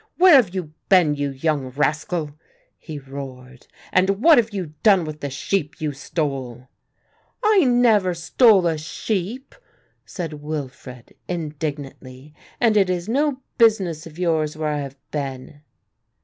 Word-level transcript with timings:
"Where 0.17 0.33
have 0.33 0.55
you 0.55 0.73
been, 0.89 1.13
you 1.13 1.29
young 1.29 1.69
rascal," 1.69 2.31
he 2.79 2.97
roared, 2.97 3.67
"and 3.93 4.23
what 4.23 4.39
have 4.39 4.51
you 4.51 4.73
done 4.81 5.05
with 5.05 5.19
the 5.19 5.29
sheep 5.29 5.79
you 5.79 5.91
stole?" 5.93 6.69
"I 7.43 7.65
never 7.65 8.15
stole 8.15 8.65
a 8.65 8.79
sheep," 8.79 9.53
said 10.03 10.33
Wilfred 10.41 11.15
indignantly, 11.27 12.33
"and 12.59 12.75
it 12.77 12.89
is 12.89 13.07
no 13.07 13.41
business 13.59 14.07
of 14.07 14.17
yours 14.17 14.57
where 14.57 14.69
I 14.69 14.79
have 14.79 14.97
been." 15.11 15.61